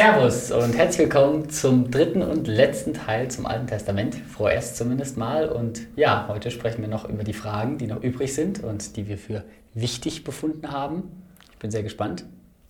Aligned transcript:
Servus 0.00 0.50
und 0.50 0.78
herzlich 0.78 1.10
willkommen 1.10 1.50
zum 1.50 1.90
dritten 1.90 2.22
und 2.22 2.48
letzten 2.48 2.94
Teil 2.94 3.30
zum 3.30 3.44
Alten 3.44 3.66
Testament, 3.66 4.14
vorerst 4.14 4.78
zumindest 4.78 5.18
mal. 5.18 5.50
Und 5.50 5.88
ja, 5.94 6.24
heute 6.26 6.50
sprechen 6.50 6.80
wir 6.80 6.88
noch 6.88 7.06
über 7.06 7.22
die 7.22 7.34
Fragen, 7.34 7.76
die 7.76 7.86
noch 7.86 8.02
übrig 8.02 8.34
sind 8.34 8.64
und 8.64 8.96
die 8.96 9.08
wir 9.08 9.18
für 9.18 9.44
wichtig 9.74 10.24
befunden 10.24 10.72
haben. 10.72 11.02
Ich 11.52 11.58
bin 11.58 11.70
sehr 11.70 11.82
gespannt. 11.82 12.24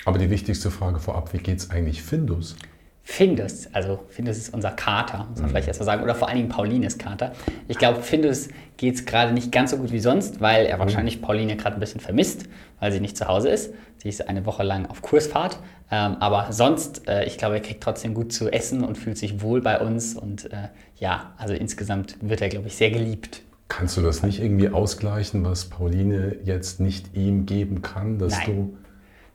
Aber 0.07 0.19
die 0.19 0.29
wichtigste 0.29 0.73
Frage 0.73 0.99
vorab, 0.99 1.33
wie 1.33 1.39
geht 1.39 1.59
es 1.59 1.71
eigentlich 1.71 2.03
Findus? 2.03 2.57
Findus, 3.05 3.69
also 3.73 4.01
Findus 4.09 4.37
ist 4.37 4.53
unser 4.53 4.73
Kater, 4.73 5.27
muss 5.31 5.39
man 5.39 5.47
mhm. 5.47 5.51
vielleicht 5.51 5.69
erst 5.69 5.79
mal 5.79 5.87
sagen, 5.87 6.03
oder 6.03 6.17
vor 6.17 6.29
allen 6.29 6.37
Dingen 6.37 6.49
Paulines 6.49 6.99
Kater. 6.99 7.33
Ich 7.69 7.79
glaube, 7.79 8.03
Findus 8.03 8.49
geht 8.77 8.97
es 8.97 9.05
gerade 9.05 9.33
nicht 9.33 9.53
ganz 9.53 9.71
so 9.71 9.77
gut 9.77 9.93
wie 9.93 10.01
sonst, 10.01 10.41
weil 10.41 10.67
er 10.67 10.77
mhm. 10.77 10.81
wahrscheinlich 10.81 11.23
Pauline 11.23 11.57
gerade 11.57 11.77
ein 11.77 11.81
bisschen 11.81 12.01
vermisst, 12.01 12.47
weil 12.81 12.91
sie 12.91 13.01
nicht 13.01 13.17
zu 13.17 13.29
Hause 13.29 13.51
ist. 13.51 13.73
Sie 14.03 14.09
ist 14.09 14.27
eine 14.29 14.47
Woche 14.47 14.63
lang 14.63 14.87
auf 14.87 15.03
Kursfahrt, 15.03 15.59
ähm, 15.91 16.17
aber 16.21 16.53
sonst, 16.53 17.07
äh, 17.07 17.25
ich 17.25 17.37
glaube, 17.37 17.57
er 17.57 17.61
kriegt 17.61 17.83
trotzdem 17.83 18.15
gut 18.15 18.33
zu 18.33 18.51
essen 18.51 18.83
und 18.83 18.97
fühlt 18.97 19.19
sich 19.19 19.43
wohl 19.43 19.61
bei 19.61 19.79
uns 19.79 20.15
und 20.15 20.51
äh, 20.53 20.69
ja, 20.97 21.35
also 21.37 21.53
insgesamt 21.53 22.17
wird 22.23 22.41
er, 22.41 22.49
glaube 22.49 22.69
ich, 22.69 22.77
sehr 22.77 22.91
geliebt. 22.91 23.43
Kannst 23.69 23.97
du 23.97 24.01
das 24.01 24.23
nicht 24.23 24.41
irgendwie 24.41 24.71
ausgleichen, 24.71 25.45
was 25.45 25.67
Pauline 25.67 26.37
jetzt 26.45 26.81
nicht 26.81 27.15
ihm 27.15 27.45
geben 27.47 27.83
kann, 27.83 28.19
dass 28.19 28.39
Nein. 28.39 28.47
du... 28.47 28.77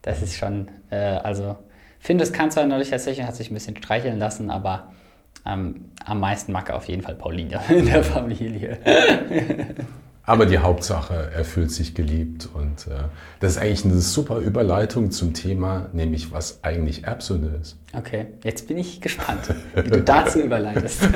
Das 0.02 0.22
ist 0.22 0.36
schon, 0.36 0.68
äh, 0.90 0.98
also 0.98 1.58
Findus 2.00 2.32
kann 2.32 2.52
zwar 2.52 2.66
neulich 2.66 2.90
tatsächlich, 2.90 3.26
hat 3.26 3.36
sich 3.36 3.50
ein 3.50 3.54
bisschen 3.54 3.78
streicheln 3.78 4.20
lassen, 4.20 4.52
aber 4.52 4.92
ähm, 5.46 5.86
am 6.04 6.20
meisten 6.20 6.52
mag 6.52 6.70
er 6.70 6.76
auf 6.76 6.86
jeden 6.86 7.02
Fall 7.02 7.16
Pauline 7.16 7.60
in 7.70 7.86
der 7.86 8.04
Familie. 8.04 8.80
Aber 10.28 10.48
die 10.48 10.58
Hauptsache, 10.58 11.30
er 11.36 11.46
fühlt 11.46 11.72
sich 11.72 11.94
geliebt 11.94 12.50
und 12.52 12.88
äh, 12.88 13.04
das 13.40 13.54
ist 13.54 13.58
eigentlich 13.60 13.86
eine 13.86 14.00
super 14.00 14.40
Überleitung 14.40 15.12
zum 15.12 15.34
Thema, 15.34 15.88
nämlich 15.94 16.32
was 16.32 16.64
eigentlich 16.64 17.04
Erbsünde 17.04 17.60
ist. 17.62 17.78
Okay, 17.94 18.28
jetzt 18.44 18.68
bin 18.68 18.78
ich 18.78 19.02
gespannt, 19.02 19.54
wie 19.76 19.90
du 19.90 20.02
dazu 20.02 20.40
überleitest. 20.40 21.10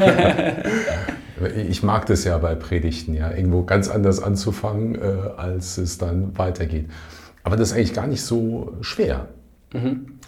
ich 1.70 1.82
mag 1.82 2.06
das 2.06 2.24
ja 2.24 2.38
bei 2.38 2.54
Predigten, 2.54 3.16
ja, 3.16 3.32
irgendwo 3.32 3.64
ganz 3.64 3.90
anders 3.90 4.22
anzufangen, 4.22 4.96
äh, 4.96 5.30
als 5.38 5.80
es 5.80 5.98
dann 5.98 6.38
weitergeht. 6.38 6.90
Aber 7.44 7.58
das 7.58 7.70
ist 7.70 7.78
eigentlich 7.78 7.94
gar 7.94 8.08
nicht 8.08 8.22
so 8.22 8.78
schwer. 8.82 9.28
Mhm. 9.74 10.20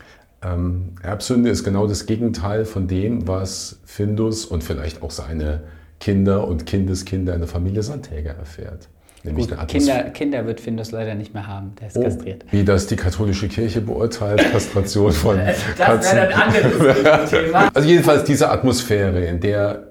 Ähm, 0.43 0.95
Erbsünde 1.03 1.51
ist 1.51 1.63
genau 1.63 1.85
das 1.85 2.07
Gegenteil 2.07 2.65
von 2.65 2.87
dem, 2.87 3.27
was 3.27 3.79
Findus 3.85 4.45
und 4.45 4.63
vielleicht 4.63 5.03
auch 5.03 5.11
seine 5.11 5.61
Kinder 6.01 6.47
und 6.47 6.65
Kindeskinder 6.65 7.33
in 7.33 7.39
der 7.39 7.47
Familie 7.47 7.83
Sandhäger 7.83 8.31
erfährt. 8.31 8.89
Nämlich 9.23 9.49
Gut, 9.49 9.67
Kinder, 9.67 10.03
Kinder 10.09 10.45
wird 10.47 10.59
Findus 10.59 10.91
leider 10.91 11.13
nicht 11.13 11.35
mehr 11.35 11.45
haben, 11.45 11.73
der 11.79 11.89
ist 11.89 11.95
oh, 11.95 12.01
kastriert. 12.01 12.43
Wie 12.49 12.65
das 12.65 12.87
die 12.87 12.95
katholische 12.95 13.47
Kirche 13.47 13.79
beurteilt, 13.81 14.43
Kastration 14.51 15.11
von 15.11 15.37
das 15.37 15.63
Katzen. 15.77 15.85
Das 15.85 16.15
wäre 16.15 16.27
ein 16.27 16.41
anderes 16.41 17.29
Thema. 17.29 17.71
Also 17.75 17.87
jedenfalls 17.87 18.23
diese 18.23 18.49
Atmosphäre, 18.49 19.23
in 19.25 19.39
der 19.39 19.89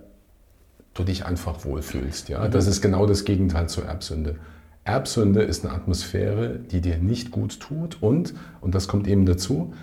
du 0.95 1.05
dich 1.05 1.25
einfach 1.25 1.65
wohlfühlst. 1.65 2.29
Ja? 2.29 2.45
Mhm. 2.45 2.51
Das 2.51 2.67
ist 2.67 2.83
genau 2.83 3.07
das 3.07 3.25
Gegenteil 3.25 3.69
zur 3.69 3.85
Erbsünde. 3.85 4.35
Erbsünde 4.83 5.43
ist 5.43 5.65
eine 5.65 5.75
Atmosphäre, 5.75 6.59
die 6.59 6.81
dir 6.81 6.97
nicht 6.99 7.31
gut 7.31 7.61
tut 7.61 7.99
und, 8.03 8.35
und 8.61 8.75
das 8.75 8.89
kommt 8.89 9.07
eben 9.07 9.27
dazu, 9.27 9.75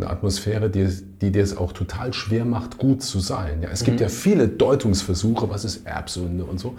eine 0.00 0.10
Atmosphäre, 0.10 0.70
die, 0.70 0.88
die 1.20 1.30
dir 1.30 1.42
es 1.42 1.56
auch 1.56 1.72
total 1.72 2.12
schwer 2.12 2.44
macht, 2.44 2.78
gut 2.78 3.02
zu 3.02 3.20
sein. 3.20 3.62
Ja, 3.62 3.68
es 3.70 3.82
mhm. 3.82 3.86
gibt 3.86 4.00
ja 4.00 4.08
viele 4.08 4.48
Deutungsversuche, 4.48 5.48
was 5.50 5.64
ist 5.64 5.86
Erbsünde 5.86 6.44
und 6.44 6.58
so. 6.58 6.74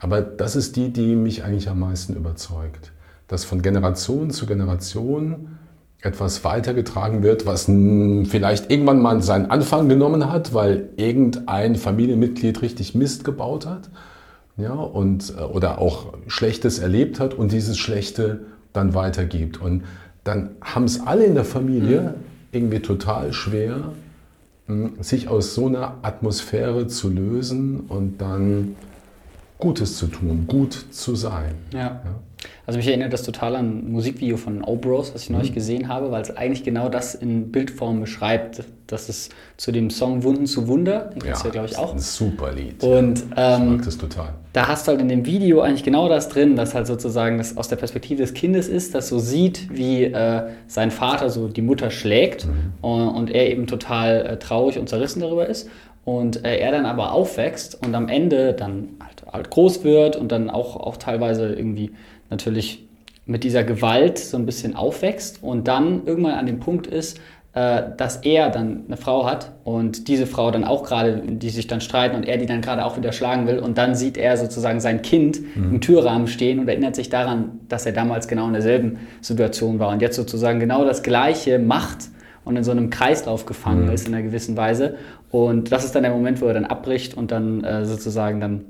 Aber 0.00 0.20
das 0.20 0.56
ist 0.56 0.76
die, 0.76 0.92
die 0.92 1.14
mich 1.14 1.44
eigentlich 1.44 1.68
am 1.68 1.80
meisten 1.80 2.14
überzeugt. 2.14 2.92
Dass 3.28 3.44
von 3.44 3.62
Generation 3.62 4.30
zu 4.30 4.46
Generation 4.46 5.58
etwas 6.02 6.44
weitergetragen 6.44 7.22
wird, 7.22 7.46
was 7.46 7.64
vielleicht 7.64 8.70
irgendwann 8.70 9.00
mal 9.00 9.22
seinen 9.22 9.50
Anfang 9.50 9.88
genommen 9.88 10.30
hat, 10.30 10.52
weil 10.52 10.90
irgendein 10.96 11.76
Familienmitglied 11.76 12.60
richtig 12.60 12.94
Mist 12.94 13.24
gebaut 13.24 13.64
hat 13.64 13.88
ja, 14.58 14.74
und, 14.74 15.34
äh, 15.38 15.42
oder 15.42 15.78
auch 15.78 16.12
Schlechtes 16.26 16.78
erlebt 16.78 17.20
hat 17.20 17.32
und 17.32 17.52
dieses 17.52 17.78
Schlechte 17.78 18.40
dann 18.74 18.92
weitergibt. 18.92 19.60
Und 19.60 19.84
dann 20.24 20.50
haben 20.60 20.84
es 20.84 21.00
alle 21.00 21.24
in 21.24 21.34
der 21.34 21.44
Familie 21.44 22.00
mhm 22.00 22.33
irgendwie 22.54 22.80
total 22.80 23.32
schwer, 23.32 23.92
hm, 24.66 25.02
sich 25.02 25.28
aus 25.28 25.54
so 25.54 25.66
einer 25.66 25.96
Atmosphäre 26.02 26.86
zu 26.86 27.10
lösen 27.10 27.80
und 27.88 28.20
dann 28.20 28.76
Gutes 29.58 29.96
zu 29.96 30.06
tun, 30.08 30.46
gut 30.46 30.72
zu 30.90 31.14
sein. 31.14 31.54
Ja. 31.72 31.78
ja. 31.78 32.14
Also 32.66 32.78
mich 32.78 32.88
erinnert 32.88 33.12
das 33.12 33.22
total 33.22 33.56
an 33.56 33.78
ein 33.78 33.92
Musikvideo 33.92 34.36
von 34.36 34.62
Obros, 34.62 35.14
was 35.14 35.22
ich 35.22 35.30
mhm. 35.30 35.36
neulich 35.36 35.54
gesehen 35.54 35.88
habe, 35.88 36.10
weil 36.10 36.22
es 36.22 36.36
eigentlich 36.36 36.64
genau 36.64 36.88
das 36.88 37.14
in 37.14 37.52
Bildform 37.52 38.00
beschreibt, 38.00 38.64
dass 38.86 39.08
es 39.08 39.30
zu 39.56 39.72
dem 39.72 39.90
Song 39.90 40.22
Wunden 40.22 40.46
zu 40.46 40.68
Wunder, 40.68 41.10
den 41.14 41.22
kennst 41.22 41.44
ja, 41.44 41.50
du 41.50 41.56
ja, 41.56 41.64
glaube 41.64 41.68
ich, 41.70 41.78
auch. 41.78 41.92
ein 41.92 41.98
super 41.98 42.52
Lied. 42.52 42.82
Und 42.82 43.24
ähm, 43.36 43.62
ich 43.62 43.68
mag 43.70 43.84
das 43.84 43.98
total. 43.98 44.34
Da 44.52 44.68
hast 44.68 44.86
du 44.86 44.92
halt 44.92 45.00
in 45.00 45.08
dem 45.08 45.26
Video 45.26 45.62
eigentlich 45.62 45.82
genau 45.82 46.08
das 46.08 46.28
drin, 46.28 46.54
dass 46.54 46.74
halt 46.74 46.86
sozusagen 46.86 47.38
das 47.38 47.56
aus 47.56 47.68
der 47.68 47.76
Perspektive 47.76 48.22
des 48.22 48.34
Kindes 48.34 48.68
ist, 48.68 48.94
das 48.94 49.08
so 49.08 49.18
sieht, 49.18 49.68
wie 49.74 50.04
äh, 50.04 50.42
sein 50.66 50.90
Vater 50.90 51.30
so 51.30 51.48
die 51.48 51.62
Mutter 51.62 51.90
schlägt 51.90 52.46
mhm. 52.46 52.72
und, 52.80 53.08
und, 53.08 53.30
er 53.30 53.50
eben 53.50 53.66
total 53.66 54.26
äh, 54.26 54.38
traurig 54.38 54.78
und 54.78 54.88
zerrissen 54.88 55.20
darüber 55.20 55.46
ist. 55.46 55.68
Und 56.04 56.44
äh, 56.44 56.58
er 56.58 56.70
dann 56.70 56.84
aber 56.84 57.12
aufwächst 57.12 57.82
und 57.82 57.94
am 57.94 58.08
Ende 58.08 58.52
dann 58.52 58.90
halt, 59.00 59.24
halt 59.32 59.50
groß 59.50 59.84
wird 59.84 60.16
und 60.16 60.30
dann 60.30 60.50
auch, 60.50 60.76
auch 60.76 60.98
teilweise 60.98 61.54
irgendwie 61.54 61.92
natürlich 62.30 62.86
mit 63.26 63.44
dieser 63.44 63.64
Gewalt 63.64 64.18
so 64.18 64.36
ein 64.36 64.46
bisschen 64.46 64.76
aufwächst 64.76 65.42
und 65.42 65.66
dann 65.68 66.06
irgendwann 66.06 66.34
an 66.34 66.46
dem 66.46 66.60
Punkt 66.60 66.86
ist, 66.86 67.18
äh, 67.54 67.82
dass 67.96 68.16
er 68.16 68.50
dann 68.50 68.82
eine 68.86 68.96
Frau 68.96 69.26
hat 69.26 69.52
und 69.62 70.08
diese 70.08 70.26
Frau 70.26 70.50
dann 70.50 70.64
auch 70.64 70.82
gerade, 70.82 71.22
die 71.24 71.50
sich 71.50 71.68
dann 71.68 71.80
streiten 71.80 72.16
und 72.16 72.26
er 72.26 72.36
die 72.36 72.46
dann 72.46 72.60
gerade 72.60 72.84
auch 72.84 72.96
wieder 72.96 73.12
schlagen 73.12 73.46
will 73.46 73.60
und 73.60 73.78
dann 73.78 73.94
sieht 73.94 74.16
er 74.16 74.36
sozusagen 74.36 74.80
sein 74.80 75.02
Kind 75.02 75.40
mhm. 75.56 75.74
im 75.74 75.80
Türrahmen 75.80 76.26
stehen 76.26 76.58
und 76.58 76.68
erinnert 76.68 76.96
sich 76.96 77.10
daran, 77.10 77.60
dass 77.68 77.86
er 77.86 77.92
damals 77.92 78.28
genau 78.28 78.48
in 78.48 78.54
derselben 78.54 78.98
Situation 79.20 79.78
war 79.78 79.90
und 79.90 80.02
jetzt 80.02 80.16
sozusagen 80.16 80.58
genau 80.58 80.84
das 80.84 81.04
Gleiche 81.04 81.60
macht 81.60 82.08
und 82.44 82.56
in 82.56 82.64
so 82.64 82.72
einem 82.72 82.90
Kreislauf 82.90 83.46
gefangen 83.46 83.86
mhm. 83.86 83.92
ist 83.92 84.08
in 84.08 84.14
einer 84.14 84.24
gewissen 84.24 84.56
Weise 84.56 84.96
und 85.30 85.70
das 85.72 85.84
ist 85.84 85.94
dann 85.94 86.02
der 86.02 86.12
Moment, 86.12 86.40
wo 86.40 86.46
er 86.46 86.54
dann 86.54 86.64
abbricht 86.64 87.16
und 87.16 87.30
dann 87.30 87.62
äh, 87.62 87.86
sozusagen 87.86 88.40
dann, 88.40 88.64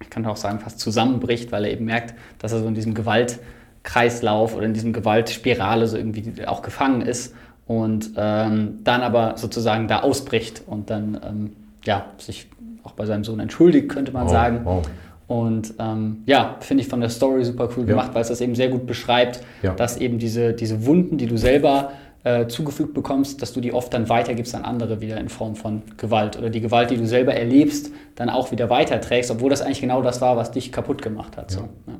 ich 0.00 0.10
kann 0.10 0.24
auch 0.26 0.36
sagen, 0.36 0.60
fast 0.60 0.80
zusammenbricht, 0.80 1.52
weil 1.52 1.64
er 1.64 1.72
eben 1.72 1.84
merkt, 1.84 2.14
dass 2.38 2.52
er 2.52 2.60
so 2.60 2.66
in 2.66 2.74
diesem 2.74 2.94
Gewaltkreislauf 2.94 4.54
oder 4.54 4.66
in 4.66 4.74
diesem 4.74 4.92
Gewaltspirale 4.92 5.86
so 5.86 5.96
irgendwie 5.96 6.46
auch 6.46 6.62
gefangen 6.62 7.02
ist 7.02 7.34
und 7.66 8.12
ähm, 8.16 8.78
dann 8.84 9.02
aber 9.02 9.36
sozusagen 9.36 9.88
da 9.88 10.00
ausbricht 10.00 10.62
und 10.66 10.90
dann 10.90 11.20
ähm, 11.24 11.52
ja, 11.84 12.06
sich 12.18 12.48
auch 12.82 12.92
bei 12.92 13.06
seinem 13.06 13.24
Sohn 13.24 13.40
entschuldigt, 13.40 13.88
könnte 13.88 14.12
man 14.12 14.24
wow, 14.24 14.30
sagen. 14.30 14.60
Wow. 14.64 14.88
Und 15.26 15.74
ähm, 15.78 16.22
ja, 16.24 16.56
finde 16.60 16.82
ich 16.82 16.88
von 16.88 17.00
der 17.00 17.10
Story 17.10 17.44
super 17.44 17.68
cool 17.76 17.82
ja. 17.82 17.90
gemacht, 17.90 18.10
weil 18.14 18.22
es 18.22 18.28
das 18.28 18.40
eben 18.40 18.54
sehr 18.54 18.68
gut 18.68 18.86
beschreibt, 18.86 19.40
ja. 19.62 19.74
dass 19.74 19.98
eben 19.98 20.18
diese, 20.18 20.54
diese 20.54 20.86
Wunden, 20.86 21.18
die 21.18 21.26
du 21.26 21.36
selber 21.36 21.92
äh, 22.24 22.46
zugefügt 22.48 22.94
bekommst, 22.94 23.42
dass 23.42 23.52
du 23.52 23.60
die 23.60 23.72
oft 23.72 23.94
dann 23.94 24.08
weitergibst 24.08 24.54
an 24.54 24.64
andere 24.64 25.00
wieder 25.00 25.18
in 25.18 25.28
Form 25.28 25.54
von 25.54 25.82
Gewalt 25.96 26.36
oder 26.36 26.50
die 26.50 26.60
Gewalt, 26.60 26.90
die 26.90 26.96
du 26.96 27.06
selber 27.06 27.34
erlebst, 27.34 27.90
dann 28.16 28.28
auch 28.28 28.50
wieder 28.50 28.70
weiterträgst, 28.70 29.30
obwohl 29.30 29.50
das 29.50 29.62
eigentlich 29.62 29.80
genau 29.80 30.02
das 30.02 30.20
war, 30.20 30.36
was 30.36 30.50
dich 30.50 30.72
kaputt 30.72 31.02
gemacht 31.02 31.36
hat. 31.36 31.50
So. 31.50 31.60
Ja. 31.60 31.94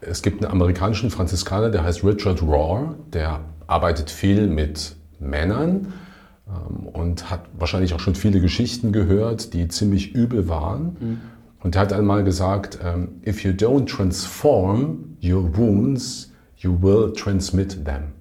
Es 0.00 0.22
gibt 0.22 0.42
einen 0.42 0.50
amerikanischen 0.50 1.10
Franziskaner, 1.10 1.70
der 1.70 1.84
heißt 1.84 2.02
Richard 2.02 2.42
Rohr, 2.42 2.96
der 3.12 3.40
arbeitet 3.66 4.10
viel 4.10 4.48
mit 4.48 4.96
Männern 5.20 5.92
ähm, 6.48 6.86
und 6.88 7.30
hat 7.30 7.42
wahrscheinlich 7.56 7.94
auch 7.94 8.00
schon 8.00 8.14
viele 8.14 8.40
Geschichten 8.40 8.92
gehört, 8.92 9.54
die 9.54 9.68
ziemlich 9.68 10.14
übel 10.14 10.48
waren. 10.48 10.96
Mhm. 10.98 11.20
Und 11.60 11.76
er 11.76 11.82
hat 11.82 11.92
einmal 11.92 12.24
gesagt, 12.24 12.78
ähm, 12.84 13.20
if 13.24 13.44
you 13.44 13.52
don't 13.52 13.86
transform 13.86 15.16
your 15.22 15.56
wounds, 15.56 16.32
you 16.56 16.76
will 16.80 17.12
transmit 17.12 17.84
them. 17.84 18.12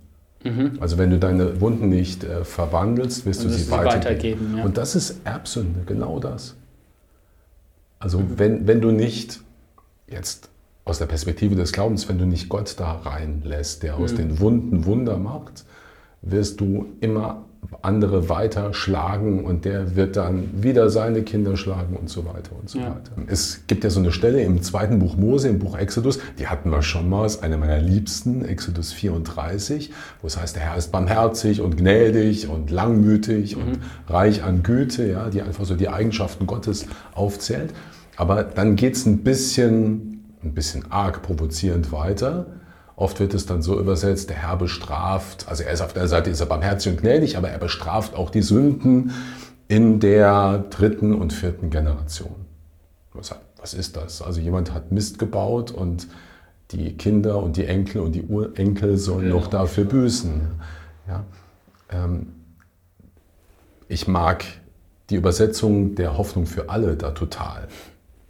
Mhm. 0.43 0.77
Also 0.79 0.97
wenn 0.97 1.09
du 1.09 1.19
deine 1.19 1.61
Wunden 1.61 1.89
nicht 1.89 2.23
äh, 2.23 2.43
verwandelst, 2.43 3.25
wirst 3.25 3.43
du 3.43 3.49
sie, 3.49 3.63
sie 3.63 3.71
weitergeben. 3.71 4.03
weitergeben 4.03 4.57
ja. 4.57 4.63
Und 4.63 4.77
das 4.77 4.95
ist 4.95 5.21
Erbsünde, 5.23 5.81
genau 5.85 6.19
das. 6.19 6.55
Also 7.99 8.19
mhm. 8.19 8.39
wenn, 8.39 8.67
wenn 8.67 8.81
du 8.81 8.91
nicht, 8.91 9.41
jetzt 10.07 10.49
aus 10.83 10.97
der 10.97 11.05
Perspektive 11.05 11.55
des 11.55 11.71
Glaubens, 11.71 12.09
wenn 12.09 12.17
du 12.17 12.25
nicht 12.25 12.49
Gott 12.49 12.75
da 12.79 12.93
reinlässt, 12.93 13.83
der 13.83 13.97
aus 13.97 14.13
mhm. 14.13 14.17
den 14.17 14.39
Wunden 14.39 14.85
Wunder 14.85 15.17
macht, 15.17 15.63
wirst 16.21 16.59
du 16.59 16.87
immer 16.99 17.45
andere 17.81 18.29
weiter 18.29 18.73
schlagen 18.73 19.45
und 19.45 19.65
der 19.65 19.95
wird 19.95 20.15
dann 20.15 20.63
wieder 20.63 20.89
seine 20.89 21.23
Kinder 21.23 21.55
schlagen 21.57 21.95
und 21.95 22.09
so 22.09 22.25
weiter 22.25 22.51
und 22.59 22.69
so 22.69 22.79
ja. 22.79 22.89
weiter. 22.89 23.13
Es 23.27 23.63
gibt 23.67 23.83
ja 23.83 23.89
so 23.89 23.99
eine 23.99 24.11
Stelle 24.11 24.41
im 24.41 24.61
zweiten 24.61 24.99
Buch 24.99 25.15
Mose, 25.15 25.47
im 25.47 25.59
Buch 25.59 25.77
Exodus, 25.77 26.19
die 26.37 26.47
hatten 26.47 26.69
wir 26.69 26.81
schon 26.81 27.09
mal, 27.09 27.25
ist 27.25 27.43
eine 27.43 27.57
meiner 27.57 27.79
liebsten, 27.79 28.45
Exodus 28.45 28.91
34, 28.93 29.91
wo 30.21 30.27
es 30.27 30.39
heißt, 30.39 30.55
der 30.55 30.63
Herr 30.63 30.77
ist 30.77 30.91
barmherzig 30.91 31.61
und 31.61 31.77
gnädig 31.77 32.49
und 32.49 32.71
langmütig 32.71 33.55
mhm. 33.55 33.61
und 33.61 33.79
reich 34.07 34.43
an 34.43 34.63
Güte, 34.63 35.09
ja, 35.09 35.29
die 35.29 35.41
einfach 35.41 35.65
so 35.65 35.75
die 35.75 35.89
Eigenschaften 35.89 36.45
Gottes 36.45 36.85
aufzählt. 37.15 37.73
Aber 38.15 38.43
dann 38.43 38.75
geht 38.75 38.95
es 38.95 39.05
ein 39.05 39.19
bisschen, 39.23 40.25
ein 40.43 40.53
bisschen 40.53 40.91
arg 40.91 41.21
provozierend 41.23 41.91
weiter 41.91 42.47
Oft 43.01 43.19
wird 43.19 43.33
es 43.33 43.47
dann 43.47 43.63
so 43.63 43.79
übersetzt, 43.79 44.29
der 44.29 44.37
Herr 44.37 44.57
bestraft, 44.57 45.47
also 45.47 45.63
er 45.63 45.71
ist 45.71 45.81
auf 45.81 45.91
der 45.91 46.07
Seite, 46.07 46.29
ist 46.29 46.39
er 46.39 46.45
barmherzig 46.45 46.91
und 46.91 47.01
gnädig, 47.01 47.35
aber 47.35 47.49
er 47.49 47.57
bestraft 47.57 48.13
auch 48.13 48.29
die 48.29 48.43
Sünden 48.43 49.11
in 49.67 49.99
der 49.99 50.65
dritten 50.69 51.15
und 51.15 51.33
vierten 51.33 51.71
Generation. 51.71 52.45
Was 53.11 53.73
ist 53.73 53.97
das? 53.97 54.21
Also 54.21 54.39
jemand 54.39 54.71
hat 54.71 54.91
Mist 54.91 55.17
gebaut 55.17 55.71
und 55.71 56.09
die 56.69 56.95
Kinder 56.95 57.41
und 57.41 57.57
die 57.57 57.65
Enkel 57.65 58.01
und 58.01 58.11
die 58.11 58.21
Urenkel 58.21 58.97
sollen 58.97 59.29
ja. 59.29 59.33
noch 59.33 59.47
dafür 59.47 59.85
büßen. 59.85 60.41
Ja? 61.07 61.23
Ähm, 61.89 62.27
ich 63.87 64.07
mag 64.07 64.45
die 65.09 65.15
Übersetzung 65.15 65.95
der 65.95 66.19
Hoffnung 66.19 66.45
für 66.45 66.69
alle 66.69 66.95
da 66.97 67.11
total, 67.11 67.67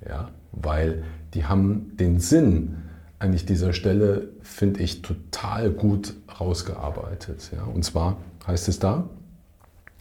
ja? 0.07 0.29
weil 0.53 1.03
die 1.33 1.43
haben 1.43 1.97
den 1.97 2.21
Sinn 2.21 2.83
eigentlich 3.21 3.45
dieser 3.45 3.73
Stelle, 3.73 4.29
finde 4.41 4.81
ich, 4.81 5.03
total 5.03 5.69
gut 5.69 6.13
rausgearbeitet. 6.39 7.51
Ja? 7.55 7.63
Und 7.63 7.85
zwar 7.85 8.17
heißt 8.47 8.67
es 8.67 8.79
da, 8.79 9.09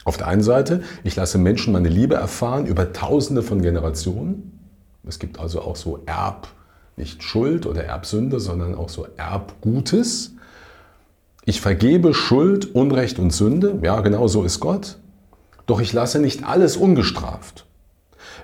auf 0.03 0.17
der 0.17 0.27
einen 0.27 0.41
Seite, 0.41 0.81
ich 1.03 1.15
lasse 1.15 1.37
Menschen 1.37 1.71
meine 1.73 1.87
Liebe 1.87 2.15
erfahren 2.15 2.65
über 2.65 2.91
tausende 2.91 3.43
von 3.43 3.61
Generationen. 3.61 4.59
Es 5.07 5.19
gibt 5.19 5.39
also 5.39 5.61
auch 5.61 5.75
so 5.75 6.01
Erb, 6.07 6.47
nicht 6.97 7.21
Schuld 7.21 7.67
oder 7.67 7.83
Erbsünde, 7.83 8.39
sondern 8.39 8.73
auch 8.73 8.89
so 8.89 9.07
Erbgutes. 9.17 10.33
Ich 11.45 11.61
vergebe 11.61 12.15
Schuld, 12.15 12.73
Unrecht 12.73 13.19
und 13.19 13.31
Sünde. 13.31 13.77
Ja, 13.83 14.01
genau 14.01 14.27
so 14.27 14.43
ist 14.43 14.59
Gott. 14.59 14.97
Doch 15.67 15.79
ich 15.79 15.93
lasse 15.93 16.19
nicht 16.19 16.43
alles 16.43 16.75
ungestraft. 16.75 17.67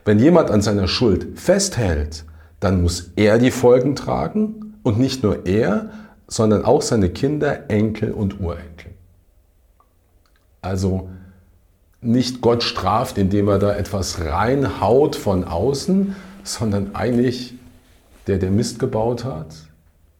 Wenn 0.05 0.19
jemand 0.19 0.51
an 0.51 0.61
seiner 0.61 0.87
Schuld 0.87 1.39
festhält, 1.39 2.25
dann 2.59 2.83
muss 2.83 3.11
er 3.15 3.39
die 3.39 3.51
Folgen 3.51 3.95
tragen 3.95 4.66
und 4.87 4.97
nicht 4.97 5.21
nur 5.21 5.45
er, 5.45 5.89
sondern 6.29 6.63
auch 6.63 6.81
seine 6.81 7.09
Kinder, 7.09 7.69
Enkel 7.69 8.11
und 8.11 8.39
Urenkel. 8.39 8.91
Also 10.61 11.09
nicht 11.99 12.39
Gott 12.39 12.63
straft, 12.63 13.17
indem 13.17 13.49
er 13.49 13.59
da 13.59 13.75
etwas 13.75 14.21
reinhaut 14.21 15.17
von 15.17 15.43
außen, 15.43 16.15
sondern 16.43 16.95
eigentlich 16.95 17.55
der, 18.27 18.37
der 18.37 18.49
Mist 18.49 18.79
gebaut 18.79 19.25
hat, 19.25 19.55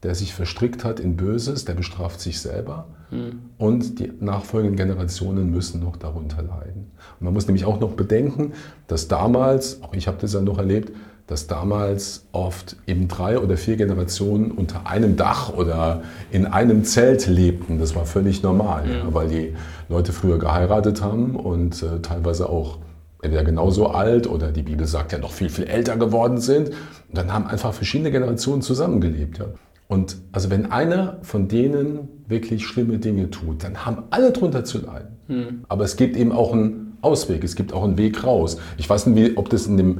der 0.02 0.14
sich 0.14 0.34
verstrickt 0.34 0.84
hat 0.84 1.00
in 1.00 1.16
Böses, 1.16 1.64
der 1.64 1.72
bestraft 1.72 2.20
sich 2.20 2.40
selber. 2.40 2.88
Mhm. 3.10 3.40
Und 3.56 3.98
die 4.00 4.12
nachfolgenden 4.20 4.76
Generationen 4.76 5.50
müssen 5.50 5.80
noch 5.80 5.96
darunter 5.96 6.42
leiden. 6.42 6.90
Und 7.18 7.24
man 7.24 7.32
muss 7.32 7.46
nämlich 7.46 7.64
auch 7.64 7.80
noch 7.80 7.92
bedenken, 7.92 8.52
dass 8.86 9.08
damals, 9.08 9.82
auch 9.82 9.94
ich 9.94 10.08
habe 10.08 10.18
das 10.20 10.34
ja 10.34 10.42
noch 10.42 10.58
erlebt, 10.58 10.92
dass 11.28 11.46
damals 11.46 12.26
oft 12.32 12.76
eben 12.86 13.06
drei 13.06 13.38
oder 13.38 13.56
vier 13.56 13.76
Generationen 13.76 14.50
unter 14.50 14.86
einem 14.86 15.16
Dach 15.16 15.52
oder 15.52 16.02
in 16.30 16.46
einem 16.46 16.84
Zelt 16.84 17.26
lebten. 17.26 17.78
Das 17.78 17.94
war 17.94 18.06
völlig 18.06 18.42
normal, 18.42 18.86
mhm. 18.86 18.92
ja, 18.92 19.14
weil 19.14 19.28
die 19.28 19.54
Leute 19.90 20.12
früher 20.12 20.38
geheiratet 20.38 21.02
haben 21.02 21.36
und 21.36 21.82
äh, 21.82 22.00
teilweise 22.00 22.48
auch 22.48 22.78
entweder 23.20 23.44
genauso 23.44 23.88
alt 23.88 24.26
oder 24.26 24.52
die 24.52 24.62
Bibel 24.62 24.86
sagt 24.86 25.12
ja 25.12 25.18
noch 25.18 25.32
viel, 25.32 25.50
viel 25.50 25.64
älter 25.64 25.96
geworden 25.96 26.38
sind. 26.38 26.70
Und 26.70 26.76
dann 27.12 27.32
haben 27.32 27.46
einfach 27.46 27.74
verschiedene 27.74 28.10
Generationen 28.10 28.62
zusammengelebt. 28.62 29.38
Ja. 29.38 29.46
Und 29.86 30.16
also 30.32 30.50
wenn 30.50 30.70
einer 30.70 31.18
von 31.22 31.48
denen 31.48 32.08
wirklich 32.26 32.66
schlimme 32.66 32.98
Dinge 32.98 33.30
tut, 33.30 33.64
dann 33.64 33.84
haben 33.84 34.04
alle 34.10 34.32
drunter 34.32 34.64
zu 34.64 34.78
leiden. 34.78 35.08
Mhm. 35.28 35.64
Aber 35.68 35.84
es 35.84 35.96
gibt 35.96 36.16
eben 36.16 36.32
auch 36.32 36.54
einen 36.54 36.96
Ausweg, 37.02 37.44
es 37.44 37.54
gibt 37.54 37.74
auch 37.74 37.84
einen 37.84 37.98
Weg 37.98 38.24
raus. 38.24 38.58
Ich 38.78 38.88
weiß 38.88 39.06
nicht, 39.06 39.16
wie, 39.16 39.36
ob 39.36 39.50
das 39.50 39.66
in 39.66 39.76
dem 39.76 39.98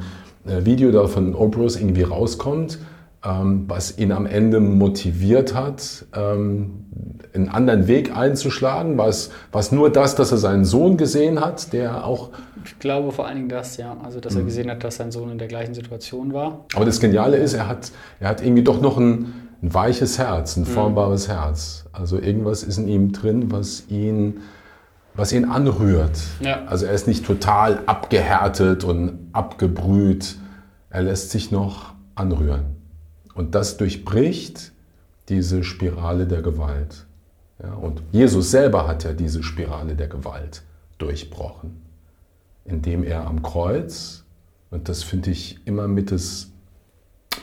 Video 0.64 0.90
da 0.90 1.06
von 1.06 1.34
Oprahs 1.34 1.76
irgendwie 1.76 2.02
rauskommt, 2.02 2.78
ähm, 3.24 3.64
was 3.66 3.98
ihn 3.98 4.12
am 4.12 4.26
Ende 4.26 4.60
motiviert 4.60 5.54
hat, 5.54 6.06
ähm, 6.14 6.84
einen 7.34 7.48
anderen 7.48 7.88
Weg 7.88 8.16
einzuschlagen? 8.16 8.98
War 8.98 9.08
es 9.08 9.72
nur 9.72 9.90
das, 9.90 10.14
dass 10.14 10.32
er 10.32 10.38
seinen 10.38 10.64
Sohn 10.64 10.96
gesehen 10.96 11.40
hat, 11.40 11.72
der 11.72 12.04
auch... 12.04 12.30
Ich 12.64 12.78
glaube 12.78 13.12
vor 13.12 13.26
allen 13.26 13.36
Dingen 13.36 13.48
das, 13.48 13.76
ja. 13.76 13.96
Also, 14.02 14.20
dass 14.20 14.34
er 14.34 14.42
mhm. 14.42 14.46
gesehen 14.46 14.70
hat, 14.70 14.84
dass 14.84 14.96
sein 14.96 15.10
Sohn 15.10 15.30
in 15.30 15.38
der 15.38 15.48
gleichen 15.48 15.74
Situation 15.74 16.32
war. 16.32 16.64
Aber 16.74 16.84
das 16.84 17.00
Geniale 17.00 17.36
ist, 17.36 17.54
er 17.54 17.68
hat, 17.68 17.90
er 18.20 18.28
hat 18.28 18.42
irgendwie 18.42 18.62
doch 18.62 18.80
noch 18.80 18.98
ein, 18.98 19.32
ein 19.62 19.74
weiches 19.74 20.18
Herz, 20.18 20.56
ein 20.56 20.60
mhm. 20.60 20.66
formbares 20.66 21.28
mhm. 21.28 21.32
Herz. 21.32 21.84
Also 21.92 22.18
irgendwas 22.18 22.62
ist 22.62 22.78
in 22.78 22.88
ihm 22.88 23.12
drin, 23.12 23.50
was 23.50 23.84
ihn 23.88 24.40
was 25.18 25.32
ihn 25.32 25.46
anrührt. 25.46 26.20
Ja. 26.38 26.64
Also 26.66 26.86
er 26.86 26.92
ist 26.92 27.08
nicht 27.08 27.26
total 27.26 27.82
abgehärtet 27.86 28.84
und 28.84 29.30
abgebrüht. 29.32 30.36
Er 30.90 31.02
lässt 31.02 31.30
sich 31.32 31.50
noch 31.50 31.94
anrühren. 32.14 32.76
Und 33.34 33.56
das 33.56 33.76
durchbricht 33.76 34.72
diese 35.28 35.64
Spirale 35.64 36.28
der 36.28 36.40
Gewalt. 36.40 37.04
Ja, 37.60 37.74
und 37.74 38.00
Jesus 38.12 38.52
selber 38.52 38.86
hat 38.86 39.02
ja 39.02 39.12
diese 39.12 39.42
Spirale 39.42 39.96
der 39.96 40.06
Gewalt 40.06 40.62
durchbrochen, 40.98 41.82
indem 42.64 43.02
er 43.02 43.26
am 43.26 43.42
Kreuz, 43.42 44.24
und 44.70 44.88
das 44.88 45.02
finde 45.02 45.30
ich 45.30 45.66
immer 45.66 45.88
mit 45.88 46.12
das 46.12 46.52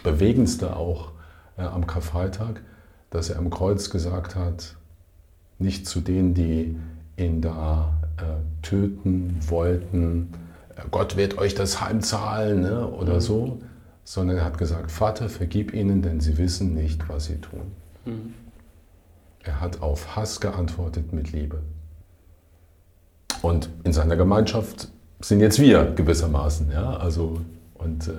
Bewegendste 0.02 0.78
auch 0.78 1.12
äh, 1.58 1.64
am 1.64 1.86
Karfreitag, 1.86 2.62
dass 3.10 3.30
er 3.30 3.38
am 3.38 3.50
Kreuz 3.50 3.90
gesagt 3.90 4.38
hat, 4.38 4.78
nicht 5.60 5.88
zu 5.88 6.00
denen, 6.00 6.34
die 6.34 6.78
ihn 7.18 7.42
da 7.42 7.94
äh, 8.18 8.62
töten 8.62 9.38
wollten, 9.48 10.34
äh, 10.76 10.82
Gott 10.92 11.18
wird 11.18 11.38
euch 11.38 11.56
das 11.56 11.82
heimzahlen 11.82 12.62
ne, 12.62 12.88
oder 12.88 13.16
mhm. 13.16 13.22
so, 13.22 13.62
sondern 14.04 14.38
er 14.38 14.46
hat 14.46 14.58
gesagt, 14.58 14.92
Vater, 14.92 15.30
vergib 15.30 15.74
ihnen, 15.74 16.02
denn 16.02 16.20
sie 16.20 16.38
wissen 16.38 16.74
nicht, 16.74 17.08
was 17.10 17.26
sie 17.26 17.38
tun. 17.38 17.72
Mhm. 18.06 18.34
Er 19.44 19.62
hat 19.62 19.82
auf 19.82 20.16
Hass 20.16 20.42
geantwortet 20.42 21.14
mit 21.14 21.32
Liebe. 21.32 21.62
Und 23.42 23.70
in 23.84 23.94
seiner 23.94 24.16
Gemeinschaft 24.16 24.90
sind 25.20 25.40
jetzt 25.40 25.60
wir 25.60 25.86
gewissermaßen. 25.96 26.72
Ja? 26.72 26.98
Also, 26.98 27.42
und 27.76 28.08
äh, 28.08 28.14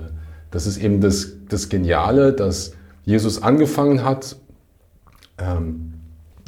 das 0.50 0.66
ist 0.66 0.78
eben 0.78 1.00
das, 1.00 1.32
das 1.49 1.69
Geniale, 1.69 2.32
dass 2.32 2.72
Jesus 3.04 3.42
angefangen 3.42 4.04
hat, 4.04 4.37
ähm, 5.38 5.95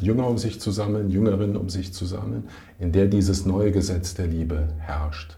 Jünger 0.00 0.26
um 0.28 0.38
sich 0.38 0.60
zu 0.60 0.70
sammeln, 0.70 1.10
Jüngerinnen 1.10 1.56
um 1.56 1.68
sich 1.68 1.92
zu 1.92 2.06
sammeln, 2.06 2.48
in 2.78 2.92
der 2.92 3.06
dieses 3.06 3.46
neue 3.46 3.72
Gesetz 3.72 4.14
der 4.14 4.26
Liebe 4.26 4.68
herrscht. 4.78 5.36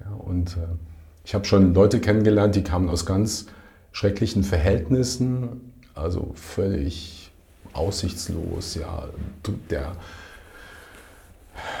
Ja, 0.00 0.10
und 0.12 0.56
äh, 0.56 0.76
ich 1.24 1.34
habe 1.34 1.44
schon 1.44 1.74
Leute 1.74 2.00
kennengelernt, 2.00 2.54
die 2.54 2.62
kamen 2.62 2.88
aus 2.88 3.06
ganz 3.06 3.46
schrecklichen 3.92 4.44
Verhältnissen, 4.44 5.72
also 5.94 6.32
völlig 6.34 7.30
aussichtslos. 7.72 8.74
Ja, 8.74 9.08
der 9.70 9.92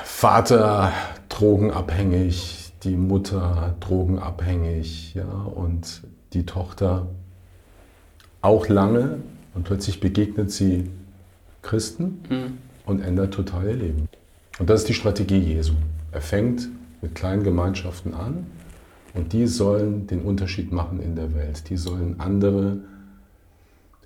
Vater 0.04 0.92
drogenabhängig, 1.28 2.72
die 2.84 2.96
Mutter 2.96 3.74
drogenabhängig, 3.80 5.14
ja, 5.14 5.24
und 5.24 6.02
die 6.32 6.46
Tochter 6.46 7.08
auch 8.40 8.68
lange. 8.68 9.18
Und 9.54 9.64
plötzlich 9.64 10.00
begegnet 10.00 10.52
sie 10.52 10.90
Christen 11.68 12.22
mhm. 12.28 12.58
und 12.86 13.00
ändert 13.00 13.34
total 13.34 13.66
ihr 13.68 13.76
Leben. 13.76 14.08
Und 14.58 14.70
das 14.70 14.80
ist 14.80 14.88
die 14.88 14.94
Strategie 14.94 15.38
Jesu. 15.38 15.74
Er 16.10 16.22
fängt 16.22 16.68
mit 17.02 17.14
kleinen 17.14 17.44
Gemeinschaften 17.44 18.14
an 18.14 18.46
und 19.14 19.32
die 19.32 19.46
sollen 19.46 20.06
den 20.06 20.22
Unterschied 20.22 20.72
machen 20.72 21.00
in 21.00 21.14
der 21.14 21.34
Welt. 21.34 21.68
Die 21.68 21.76
sollen 21.76 22.18
andere 22.18 22.78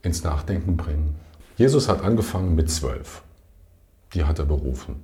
ins 0.03 0.25
Nachdenken 0.25 0.77
bringen. 0.77 1.15
Jesus 1.57 1.89
hat 1.89 2.03
angefangen 2.03 2.55
mit 2.55 2.71
zwölf. 2.71 3.23
Die 4.15 4.25
hat 4.25 4.41
er 4.41 4.47
berufen. 4.47 4.97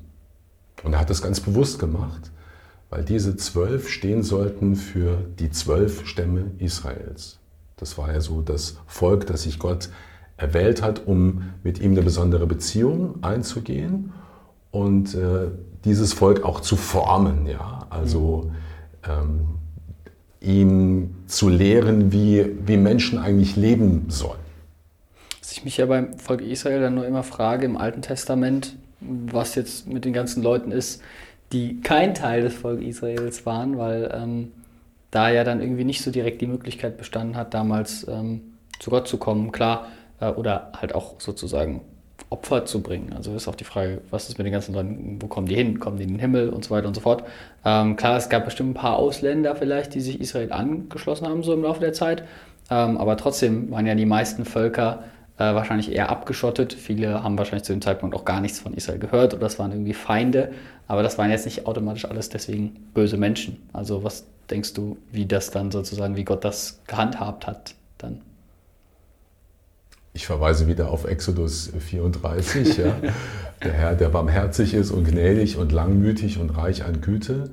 Und 0.82 0.92
er 0.92 1.00
hat 1.00 1.10
das 1.10 1.22
ganz 1.22 1.40
bewusst 1.40 1.78
gemacht, 1.78 2.30
weil 2.90 3.04
diese 3.04 3.36
zwölf 3.36 3.88
stehen 3.88 4.22
sollten 4.22 4.74
für 4.74 5.24
die 5.38 5.50
zwölf 5.50 6.06
Stämme 6.06 6.50
Israels. 6.58 7.38
Das 7.76 7.96
war 7.96 8.12
ja 8.12 8.20
so 8.20 8.42
das 8.42 8.78
Volk, 8.86 9.26
das 9.26 9.44
sich 9.44 9.60
Gott 9.60 9.88
erwählt 10.38 10.82
hat, 10.82 11.06
um 11.06 11.42
mit 11.62 11.80
ihm 11.80 11.92
eine 11.92 12.02
besondere 12.02 12.46
Beziehung 12.46 13.22
einzugehen 13.22 14.12
und 14.70 15.14
äh, 15.14 15.48
dieses 15.84 16.12
Volk 16.12 16.44
auch 16.44 16.60
zu 16.60 16.76
formen, 16.76 17.46
ja, 17.46 17.86
also 17.90 18.50
ähm, 19.06 19.46
ihm 20.40 21.14
zu 21.26 21.48
lehren, 21.48 22.12
wie, 22.12 22.46
wie 22.66 22.76
Menschen 22.76 23.18
eigentlich 23.18 23.56
leben 23.56 24.06
sollen. 24.08 24.38
Was 25.40 25.52
ich 25.52 25.64
mich 25.64 25.76
ja 25.76 25.86
beim 25.86 26.18
Volk 26.18 26.40
Israel 26.40 26.80
dann 26.80 26.94
nur 26.94 27.06
immer 27.06 27.24
frage 27.24 27.66
im 27.66 27.76
Alten 27.76 28.02
Testament, 28.02 28.76
was 29.00 29.54
jetzt 29.54 29.88
mit 29.88 30.04
den 30.04 30.12
ganzen 30.12 30.42
Leuten 30.42 30.70
ist, 30.70 31.02
die 31.52 31.80
kein 31.80 32.14
Teil 32.14 32.42
des 32.42 32.54
Volkes 32.54 32.86
Israels 32.86 33.46
waren, 33.46 33.78
weil 33.78 34.10
ähm, 34.14 34.52
da 35.10 35.30
ja 35.30 35.44
dann 35.44 35.60
irgendwie 35.60 35.84
nicht 35.84 36.02
so 36.02 36.10
direkt 36.10 36.40
die 36.40 36.46
Möglichkeit 36.46 36.98
bestanden 36.98 37.36
hat, 37.36 37.54
damals 37.54 38.06
ähm, 38.08 38.42
zu 38.78 38.90
Gott 38.90 39.08
zu 39.08 39.16
kommen. 39.16 39.50
Klar, 39.52 39.88
äh, 40.20 40.30
oder 40.30 40.72
halt 40.80 40.94
auch 40.94 41.20
sozusagen 41.20 41.82
Opfer 42.30 42.66
zu 42.66 42.82
bringen. 42.82 43.12
Also 43.14 43.34
ist 43.34 43.48
auch 43.48 43.54
die 43.54 43.64
Frage, 43.64 44.02
was 44.10 44.28
ist 44.28 44.38
mit 44.38 44.46
den 44.46 44.52
ganzen 44.52 44.74
Leuten, 44.74 45.18
wo 45.20 45.28
kommen 45.28 45.46
die 45.46 45.54
hin, 45.54 45.78
kommen 45.78 45.96
die 45.96 46.04
in 46.04 46.10
den 46.10 46.18
Himmel 46.18 46.50
und 46.50 46.64
so 46.64 46.70
weiter 46.70 46.88
und 46.88 46.94
so 46.94 47.00
fort. 47.00 47.24
Ähm, 47.64 47.96
klar, 47.96 48.16
es 48.18 48.28
gab 48.28 48.44
bestimmt 48.44 48.70
ein 48.70 48.74
paar 48.74 48.96
Ausländer 48.96 49.56
vielleicht, 49.56 49.94
die 49.94 50.00
sich 50.00 50.20
Israel 50.20 50.52
angeschlossen 50.52 51.26
haben, 51.26 51.42
so 51.42 51.54
im 51.54 51.62
Laufe 51.62 51.80
der 51.80 51.92
Zeit. 51.92 52.24
Ähm, 52.70 52.98
aber 52.98 53.16
trotzdem 53.16 53.70
waren 53.70 53.86
ja 53.86 53.94
die 53.94 54.04
meisten 54.04 54.44
Völker 54.44 55.04
äh, 55.38 55.54
wahrscheinlich 55.54 55.90
eher 55.90 56.10
abgeschottet. 56.10 56.74
Viele 56.74 57.22
haben 57.22 57.38
wahrscheinlich 57.38 57.64
zu 57.64 57.72
dem 57.72 57.80
Zeitpunkt 57.80 58.14
auch 58.14 58.26
gar 58.26 58.40
nichts 58.40 58.60
von 58.60 58.74
Israel 58.74 58.98
gehört 58.98 59.32
oder 59.32 59.42
das 59.42 59.58
waren 59.58 59.72
irgendwie 59.72 59.94
Feinde. 59.94 60.50
Aber 60.86 61.02
das 61.02 61.16
waren 61.16 61.30
jetzt 61.30 61.46
nicht 61.46 61.66
automatisch 61.66 62.04
alles 62.04 62.28
deswegen 62.28 62.90
böse 62.92 63.16
Menschen. 63.16 63.68
Also 63.72 64.04
was 64.04 64.26
denkst 64.50 64.74
du, 64.74 64.98
wie 65.12 65.24
das 65.24 65.50
dann 65.50 65.70
sozusagen, 65.70 66.16
wie 66.16 66.24
Gott 66.24 66.44
das 66.44 66.80
gehandhabt 66.86 67.46
hat 67.46 67.74
dann? 67.96 68.20
Ich 70.18 70.26
verweise 70.26 70.66
wieder 70.66 70.90
auf 70.90 71.04
Exodus 71.04 71.70
34. 71.78 72.76
ja. 72.76 72.96
Der 73.62 73.72
Herr, 73.72 73.94
der 73.94 74.08
barmherzig 74.08 74.74
ist 74.74 74.90
und 74.90 75.08
gnädig 75.08 75.56
und 75.56 75.70
langmütig 75.70 76.38
und 76.38 76.50
reich 76.50 76.84
an 76.84 77.00
Güte. 77.00 77.50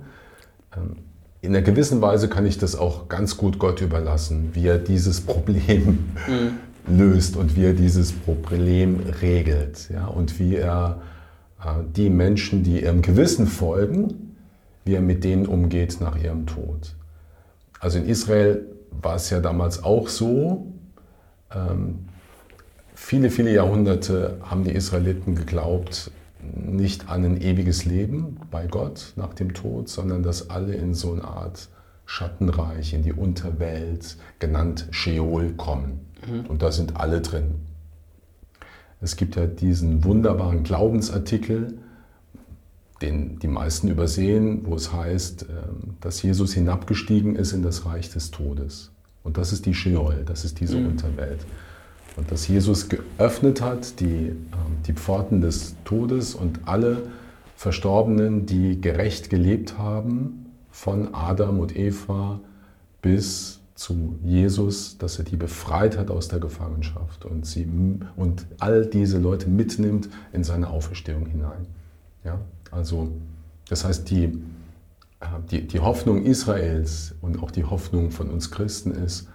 Ähm, 0.75 0.98
in 1.41 1.55
einer 1.55 1.62
gewissen 1.62 2.01
Weise 2.01 2.27
kann 2.27 2.43
ich 2.45 2.57
das 2.57 2.75
auch 2.75 3.07
ganz 3.07 3.38
gut 3.38 3.60
Gott 3.60 3.81
überlassen, 3.81 4.50
wie 4.53 4.67
er 4.67 4.79
dieses 4.79 5.22
Problem 5.22 6.10
mhm 6.27 6.53
löst 6.88 7.36
und 7.36 7.55
wie 7.55 7.65
er 7.65 7.74
dieses 7.74 8.12
Problem 8.12 9.00
regelt. 9.22 9.89
Ja, 9.89 10.07
und 10.07 10.39
wie 10.39 10.55
er 10.55 11.01
äh, 11.63 11.84
die 11.95 12.10
Menschen, 12.10 12.63
die 12.63 12.84
ihrem 12.84 13.01
Gewissen 13.01 13.48
folgen, 13.48 14.36
wie 14.84 14.95
er 14.95 15.01
mit 15.01 15.24
denen 15.24 15.45
umgeht 15.45 16.00
nach 16.00 16.17
ihrem 16.17 16.45
Tod. 16.45 16.95
Also 17.79 17.98
in 17.98 18.05
Israel 18.05 18.65
war 18.91 19.15
es 19.15 19.29
ja 19.29 19.39
damals 19.39 19.84
auch 19.84 20.07
so, 20.07 20.67
ähm, 21.53 22.05
viele, 22.95 23.29
viele 23.29 23.53
Jahrhunderte 23.53 24.39
haben 24.41 24.63
die 24.63 24.71
Israeliten 24.71 25.35
geglaubt, 25.35 26.11
nicht 26.41 27.09
an 27.09 27.23
ein 27.25 27.41
ewiges 27.41 27.85
Leben 27.85 28.37
bei 28.51 28.67
Gott 28.67 29.13
nach 29.15 29.33
dem 29.33 29.53
Tod, 29.53 29.89
sondern 29.89 30.23
dass 30.23 30.49
alle 30.49 30.73
in 30.73 30.93
so 30.93 31.13
eine 31.13 31.23
Art 31.23 31.69
Schattenreich, 32.05 32.93
in 32.93 33.03
die 33.03 33.13
Unterwelt, 33.13 34.17
genannt 34.39 34.87
Sheol, 34.91 35.53
kommen. 35.53 36.01
Mhm. 36.27 36.45
Und 36.47 36.61
da 36.61 36.71
sind 36.71 36.97
alle 36.97 37.21
drin. 37.21 37.55
Es 39.01 39.15
gibt 39.15 39.35
ja 39.35 39.47
diesen 39.47 40.03
wunderbaren 40.03 40.63
Glaubensartikel, 40.63 41.79
den 43.01 43.39
die 43.39 43.47
meisten 43.47 43.89
übersehen, 43.89 44.65
wo 44.65 44.75
es 44.75 44.93
heißt, 44.93 45.47
ähm, 45.49 45.97
dass 45.99 46.21
Jesus 46.21 46.53
hinabgestiegen 46.53 47.35
ist 47.35 47.51
in 47.51 47.61
das 47.61 47.85
Reich 47.85 48.09
des 48.11 48.31
Todes. 48.31 48.91
Und 49.23 49.37
das 49.37 49.51
ist 49.51 49.65
die 49.65 49.73
Sheol, 49.73 50.23
das 50.25 50.45
ist 50.45 50.59
diese 50.59 50.77
mhm. 50.77 50.91
Unterwelt. 50.91 51.39
Und 52.17 52.31
dass 52.31 52.48
Jesus 52.48 52.89
geöffnet 52.89 53.62
hat, 53.62 54.00
die, 54.00 54.27
ähm, 54.27 54.38
die 54.88 54.93
Pforten 54.93 55.41
des 55.41 55.75
Todes 55.84 56.34
und 56.34 56.62
alle 56.65 57.03
Verstorbenen, 57.55 58.45
die 58.45 58.79
gerecht 58.79 59.29
gelebt 59.29 59.77
haben, 59.77 60.45
von 60.72 61.13
Adam 61.13 61.60
und 61.60 61.75
Eva 61.75 62.41
bis 63.01 63.62
zu 63.75 64.17
Jesus, 64.24 64.98
dass 64.98 65.19
er 65.19 65.25
die 65.25 65.36
befreit 65.36 65.98
hat 65.98 66.10
aus 66.10 66.27
der 66.27 66.39
Gefangenschaft 66.39 67.25
und, 67.25 67.45
sie, 67.45 67.67
und 68.15 68.45
all 68.60 68.86
diese 68.86 69.17
Leute 69.17 69.50
mitnimmt 69.50 70.10
in 70.34 70.43
seine 70.43 70.69
Auferstehung 70.69 71.25
hinein. 71.25 71.65
Ja? 72.24 72.39
Also, 72.72 73.10
das 73.69 73.86
heißt, 73.86 74.10
die, 74.10 74.25
äh, 75.19 75.25
die, 75.50 75.67
die 75.67 75.79
Hoffnung 75.79 76.24
Israels 76.24 77.15
und 77.22 77.41
auch 77.41 77.51
die 77.51 77.65
Hoffnung 77.65 78.12
von 78.12 78.29
uns 78.29 78.51
Christen 78.51 78.91
ist, 78.91 79.29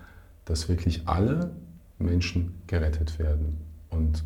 dass 0.44 0.68
wirklich 0.68 1.06
alle 1.06 1.52
Menschen 2.00 2.54
gerettet 2.66 3.18
werden 3.18 3.58
und, 3.90 4.24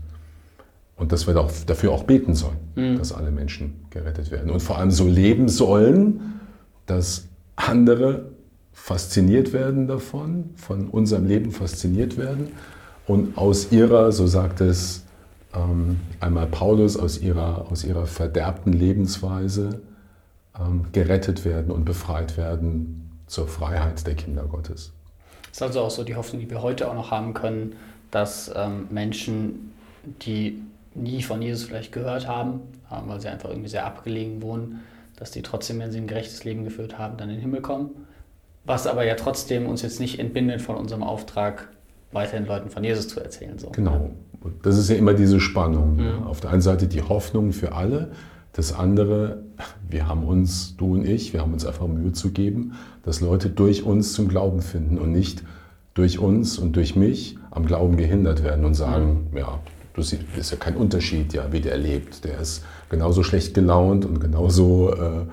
und 0.96 1.12
dass 1.12 1.26
wir 1.26 1.38
auch 1.38 1.50
dafür 1.66 1.92
auch 1.92 2.04
beten 2.04 2.34
sollen, 2.34 2.58
mhm. 2.74 2.98
dass 2.98 3.12
alle 3.12 3.30
Menschen 3.30 3.84
gerettet 3.90 4.30
werden 4.30 4.50
und 4.50 4.60
vor 4.60 4.78
allem 4.78 4.90
so 4.90 5.06
leben 5.06 5.48
sollen, 5.48 6.40
dass 6.86 7.26
andere 7.56 8.30
fasziniert 8.72 9.52
werden 9.52 9.86
davon, 9.86 10.50
von 10.56 10.88
unserem 10.88 11.26
Leben 11.26 11.52
fasziniert 11.52 12.16
werden 12.18 12.48
und 13.06 13.38
aus 13.38 13.70
ihrer, 13.70 14.12
so 14.12 14.26
sagt 14.26 14.60
es 14.60 15.04
ähm, 15.54 16.00
einmal 16.20 16.46
Paulus, 16.46 16.96
aus 16.96 17.18
ihrer, 17.18 17.70
aus 17.70 17.84
ihrer 17.84 18.06
verderbten 18.06 18.72
Lebensweise 18.72 19.80
ähm, 20.58 20.86
gerettet 20.92 21.44
werden 21.44 21.70
und 21.70 21.84
befreit 21.84 22.36
werden 22.36 23.20
zur 23.26 23.46
Freiheit 23.46 24.06
der 24.06 24.14
Kinder 24.14 24.44
Gottes. 24.44 24.92
Das 25.54 25.58
ist 25.58 25.62
also 25.62 25.80
auch 25.82 25.90
so 25.90 26.04
die 26.04 26.16
Hoffnung, 26.16 26.40
die 26.40 26.50
wir 26.50 26.62
heute 26.62 26.88
auch 26.88 26.94
noch 26.94 27.10
haben 27.10 27.32
können, 27.32 27.76
dass 28.10 28.50
ähm, 28.54 28.88
Menschen, 28.90 29.72
die 30.22 30.62
nie 30.94 31.22
von 31.22 31.40
Jesus 31.42 31.64
vielleicht 31.64 31.92
gehört 31.92 32.26
haben, 32.28 32.60
weil 33.06 33.20
sie 33.20 33.28
einfach 33.28 33.50
irgendwie 33.50 33.68
sehr 33.68 33.86
abgelegen 33.86 34.42
wohnen, 34.42 34.80
dass 35.16 35.30
die 35.30 35.42
trotzdem, 35.42 35.78
wenn 35.80 35.90
sie 35.90 35.98
ein 35.98 36.06
gerechtes 36.06 36.44
Leben 36.44 36.64
geführt 36.64 36.98
haben, 36.98 37.16
dann 37.16 37.28
in 37.28 37.36
den 37.36 37.42
Himmel 37.42 37.60
kommen 37.60 37.90
was 38.64 38.86
aber 38.86 39.04
ja 39.04 39.14
trotzdem 39.14 39.66
uns 39.66 39.82
jetzt 39.82 40.00
nicht 40.00 40.18
entbindet 40.18 40.62
von 40.62 40.76
unserem 40.76 41.02
Auftrag, 41.02 41.68
weiterhin 42.12 42.46
Leuten 42.46 42.70
von 42.70 42.82
Jesus 42.82 43.08
zu 43.08 43.20
erzählen. 43.20 43.58
So. 43.58 43.70
Genau. 43.70 44.10
Das 44.62 44.76
ist 44.76 44.90
ja 44.90 44.96
immer 44.96 45.14
diese 45.14 45.40
Spannung. 45.40 45.96
Mhm. 45.96 46.22
Auf 46.24 46.40
der 46.40 46.50
einen 46.50 46.60
Seite 46.60 46.86
die 46.86 47.02
Hoffnung 47.02 47.52
für 47.52 47.72
alle, 47.72 48.12
das 48.54 48.72
andere, 48.72 49.42
wir 49.88 50.08
haben 50.08 50.24
uns, 50.24 50.76
du 50.76 50.94
und 50.94 51.06
ich, 51.06 51.32
wir 51.32 51.40
haben 51.40 51.52
uns 51.52 51.66
einfach 51.66 51.86
Mühe 51.86 52.12
zu 52.12 52.30
geben, 52.30 52.74
dass 53.02 53.20
Leute 53.20 53.50
durch 53.50 53.82
uns 53.82 54.12
zum 54.12 54.28
Glauben 54.28 54.62
finden 54.62 54.96
und 54.96 55.12
nicht 55.12 55.42
durch 55.94 56.18
uns 56.18 56.58
und 56.58 56.76
durch 56.76 56.96
mich 56.96 57.36
am 57.50 57.66
Glauben 57.66 57.96
gehindert 57.96 58.42
werden 58.42 58.64
und 58.64 58.74
sagen, 58.74 59.28
mhm. 59.30 59.38
ja, 59.38 59.58
das 59.96 60.12
ist 60.12 60.50
ja 60.50 60.56
kein 60.56 60.76
Unterschied, 60.76 61.32
ja, 61.34 61.52
wie 61.52 61.60
der 61.60 61.76
lebt. 61.76 62.24
Der 62.24 62.40
ist 62.40 62.64
genauso 62.88 63.22
schlecht 63.22 63.54
gelaunt 63.54 64.04
und 64.04 64.20
genauso 64.20 64.92
äh, 64.92 65.26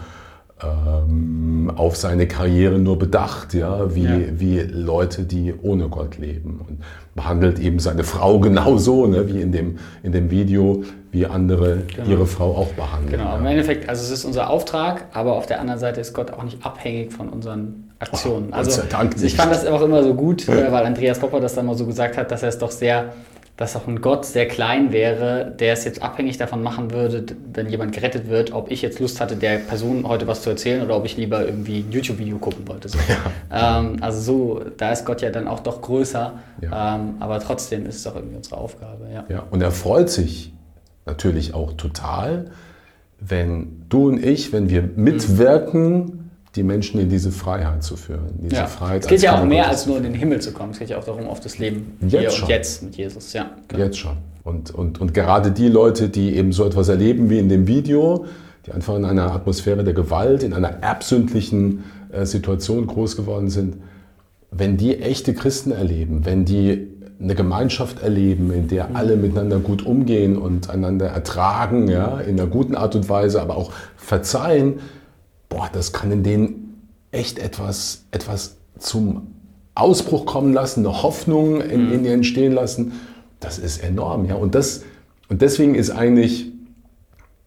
ähm, 0.64 1.72
auf 1.76 1.96
seine 1.96 2.28
Karriere 2.28 2.78
nur 2.80 3.00
bedacht, 3.00 3.54
ja, 3.54 3.94
wie, 3.96 4.04
ja. 4.04 4.20
wie 4.38 4.60
Leute, 4.60 5.24
die 5.24 5.54
ohne 5.62 5.90
Gott 5.90 6.18
leben. 6.18 6.64
Und 6.68 6.80
behandelt 7.16 7.60
eben 7.60 7.80
seine 7.80 8.04
Frau 8.04 8.40
genauso, 8.40 9.06
ne, 9.08 9.28
wie 9.28 9.42
in 9.42 9.52
dem, 9.52 9.78
in 10.04 10.12
dem 10.12 10.32
Video, 10.32 10.84
wie 11.12 11.26
andere 11.26 11.80
genau. 11.94 12.10
ihre 12.10 12.26
Frau 12.26 12.56
auch 12.56 12.70
behandeln. 12.70 13.12
Genau, 13.12 13.32
ja. 13.32 13.38
im 13.38 13.46
Endeffekt, 13.46 13.90
also 13.90 14.02
es 14.02 14.12
ist 14.12 14.24
unser 14.24 14.50
Auftrag, 14.50 15.06
aber 15.14 15.34
auf 15.34 15.46
der 15.46 15.60
anderen 15.60 15.80
Seite 15.80 16.00
ist 16.00 16.14
Gott 16.14 16.32
auch 16.32 16.44
nicht 16.44 16.66
abhängig 16.66 17.12
von 17.12 17.30
unseren 17.30 17.92
Aktionen. 18.00 18.50
Oh, 18.52 18.56
also 18.56 18.82
ich 19.22 19.36
fand 19.36 19.52
das 19.52 19.66
auch 19.66 19.82
immer 19.82 20.04
so 20.04 20.14
gut, 20.14 20.48
äh, 20.48 20.72
weil 20.72 20.86
Andreas 20.86 21.20
Popper 21.20 21.40
das 21.40 21.54
dann 21.54 21.66
mal 21.66 21.76
so 21.76 21.86
gesagt 21.86 22.18
hat, 22.18 22.32
dass 22.32 22.44
er 22.44 22.50
es 22.50 22.58
doch 22.58 22.72
sehr 22.72 23.14
dass 23.62 23.76
auch 23.76 23.88
ein 23.88 24.02
Gott 24.02 24.26
sehr 24.26 24.48
klein 24.48 24.92
wäre, 24.92 25.54
der 25.60 25.74
es 25.74 25.86
jetzt 25.86 26.02
abhängig 26.02 26.38
davon 26.38 26.64
machen 26.64 26.90
würde, 26.90 27.24
wenn 27.54 27.70
jemand 27.70 27.94
gerettet 27.94 28.28
wird, 28.28 28.54
ob 28.54 28.72
ich 28.72 28.82
jetzt 28.82 29.00
Lust 29.00 29.22
hatte, 29.22 29.36
der 29.36 29.60
Person 29.60 30.08
heute 30.08 30.26
was 30.26 30.42
zu 30.42 30.50
erzählen 30.50 30.82
oder 30.82 30.98
ob 30.98 31.06
ich 31.06 31.16
lieber 31.16 31.46
irgendwie 31.46 31.82
ein 31.82 31.92
YouTube-Video 31.92 32.40
gucken 32.40 32.68
wollte. 32.68 32.90
So. 32.90 32.98
Ja. 33.52 33.80
Ähm, 33.80 33.98
also 34.00 34.20
so, 34.20 34.62
da 34.78 34.92
ist 34.92 35.06
Gott 35.06 35.22
ja 35.22 35.30
dann 35.30 35.48
auch 35.48 35.60
doch 35.60 35.82
größer, 35.82 36.34
ja. 36.62 36.96
ähm, 36.96 37.16
aber 37.20 37.40
trotzdem 37.40 37.86
ist 37.86 37.98
es 37.98 38.08
auch 38.08 38.16
irgendwie 38.16 38.38
unsere 38.38 38.58
Aufgabe. 38.58 39.08
Ja. 39.14 39.26
ja, 39.28 39.44
und 39.52 39.62
er 39.62 39.72
freut 39.72 40.10
sich 40.10 40.54
natürlich 41.06 41.54
auch 41.54 41.74
total, 41.74 42.46
wenn 43.20 43.84
du 43.90 44.08
und 44.08 44.26
ich, 44.26 44.54
wenn 44.54 44.70
wir 44.70 44.90
mitwirken, 44.96 46.31
die 46.56 46.64
Menschen 46.64 47.00
in 47.00 47.10
diese 47.10 47.32
Freiheit 47.32 47.84
zu 47.84 47.96
führen. 47.96 48.30
Diese 48.42 48.56
ja. 48.56 48.68
Freiheit 48.68 49.04
es 49.04 49.08
geht 49.08 49.22
ja 49.22 49.40
auch 49.40 49.46
mehr 49.46 49.70
als 49.70 49.86
nur 49.86 49.98
in 49.98 50.04
den 50.04 50.14
Himmel 50.14 50.42
zu 50.42 50.52
kommen. 50.52 50.72
Es 50.72 50.80
geht 50.80 50.90
ja 50.90 50.98
auch 50.98 51.04
darum, 51.04 51.28
auf 51.28 51.40
das 51.40 51.60
Leben 51.60 51.98
jetzt 52.02 52.12
hier 52.12 52.30
schon. 52.30 52.44
und 52.44 52.50
jetzt 52.50 52.84
mit 52.84 52.96
Jesus. 52.98 53.34
Ja, 53.34 53.52
genau. 53.68 53.84
Jetzt 53.84 53.98
schon. 53.98 54.18
Und, 54.44 54.72
und, 54.72 55.00
und 55.00 55.14
gerade 55.14 55.52
die 55.52 55.70
Leute, 55.70 56.10
die 56.10 56.36
eben 56.36 56.52
so 56.52 56.66
etwas 56.66 56.90
erleben 56.90 57.30
wie 57.30 57.40
in 57.40 57.48
dem 57.48 57.68
Video, 57.68 58.26
die 58.66 58.72
einfach 58.72 58.96
in 58.96 59.06
einer 59.06 59.32
Atmosphäre 59.32 59.84
der 59.84 59.94
Gewalt, 59.94 60.44
in 60.44 60.54
einer 60.54 60.70
erbsündlichen 60.82 61.84
äh, 62.12 62.26
Situation 62.26 62.86
groß 62.86 63.16
geworden 63.16 63.50
sind, 63.50 63.78
wenn 64.52 64.76
die 64.76 65.00
echte 65.00 65.34
Christen 65.34 65.72
erleben, 65.72 66.26
wenn 66.26 66.44
die 66.44 66.88
eine 67.22 67.36
Gemeinschaft 67.36 68.02
erleben, 68.02 68.52
in 68.52 68.68
der 68.68 68.90
mhm. 68.90 68.96
alle 68.96 69.16
miteinander 69.16 69.60
gut 69.60 69.86
umgehen 69.86 70.38
und 70.38 70.70
einander 70.70 71.08
ertragen, 71.08 71.88
ja, 71.88 72.20
in 72.20 72.40
einer 72.40 72.50
guten 72.50 72.76
Art 72.76 72.96
und 72.96 73.08
Weise, 73.10 73.42
aber 73.42 73.58
auch 73.58 73.72
verzeihen, 73.96 74.80
boah, 75.52 75.70
das 75.72 75.94
kann 75.94 76.12
in 76.12 76.24
denen 76.24 76.88
echt 77.12 77.38
etwas, 77.38 78.06
etwas 78.10 78.58
zum 78.80 79.28
Ausbruch 79.76 80.26
kommen 80.26 80.54
lassen, 80.54 80.86
eine 80.86 81.04
Hoffnung 81.04 81.62
in, 81.62 81.88
mhm. 81.88 81.94
in 81.94 82.06
ihr 82.06 82.14
entstehen 82.14 82.54
lassen. 82.54 82.94
Das 83.40 83.60
ist 83.60 83.84
enorm, 83.84 84.26
ja. 84.26 84.36
Und, 84.36 84.56
das, 84.56 84.84
und 85.30 85.42
deswegen 85.42 85.76
ist 85.76 85.92
eigentlich 85.92 86.48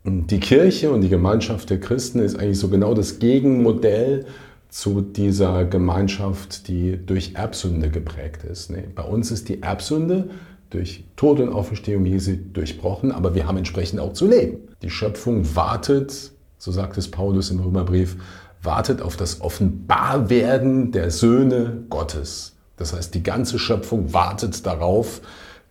die 0.05 0.39
Kirche 0.39 0.93
und 0.93 1.01
die 1.01 1.09
Gemeinschaft 1.09 1.71
der 1.71 1.81
Christen 1.81 2.19
ist 2.19 2.39
eigentlich 2.39 2.59
so 2.59 2.69
genau 2.69 2.95
das 2.95 3.19
Gegenmodell 3.19 4.27
zu 4.69 5.01
dieser 5.01 5.65
Gemeinschaft, 5.65 6.69
die 6.69 6.99
durch 7.05 7.35
Erbsünde 7.37 7.89
geprägt 7.89 8.45
ist. 8.45 8.71
Nee, 8.71 8.85
bei 8.95 9.05
uns 9.05 9.31
ist 9.31 9.49
die 9.49 9.63
Erbsünde 9.63 10.29
durch 10.69 11.05
Tod 11.17 11.41
und 11.41 11.51
Auferstehung 11.51 12.05
Jesu 12.05 12.33
durchbrochen, 12.53 13.13
aber 13.13 13.35
wir 13.35 13.47
haben 13.47 13.57
entsprechend 13.57 14.01
auch 14.01 14.13
zu 14.13 14.27
leben. 14.27 14.59
Die 14.83 14.91
Schöpfung 14.91 15.55
wartet 15.55 16.34
so 16.65 16.73
sagt 16.73 16.97
es 16.97 17.11
Paulus 17.11 17.51
im 17.51 17.61
Römerbrief, 17.61 18.17
wartet 18.63 19.03
auf 19.03 19.19
das 19.19 19.43
Offenbarwerden 19.43 20.93
der 20.93 21.11
Söhne 21.11 21.85
Gottes. 21.91 22.57
Das 22.79 22.95
heißt, 22.95 23.15
die 23.15 23.23
ganze 23.23 23.59
Schöpfung 23.59 24.15
wartet 24.15 24.65
darauf, 24.65 25.21